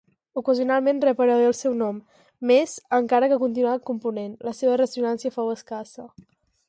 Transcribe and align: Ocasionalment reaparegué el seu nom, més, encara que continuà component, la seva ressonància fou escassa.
Ocasionalment 0.41 1.01
reaparegué 1.03 1.43
el 1.49 1.53
seu 1.57 1.75
nom, 1.81 1.99
més, 2.53 2.73
encara 2.99 3.29
que 3.35 3.39
continuà 3.45 3.77
component, 3.91 4.33
la 4.49 4.55
seva 4.63 4.81
ressonància 4.83 5.37
fou 5.37 5.53
escassa. 5.59 6.09